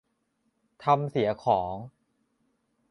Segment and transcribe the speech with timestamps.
[0.83, 1.73] ทำเสียของ